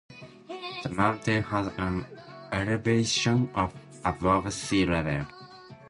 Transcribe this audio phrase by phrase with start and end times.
[0.81, 2.07] The mountain has an
[2.51, 3.71] elevation of
[4.03, 5.27] above sea level.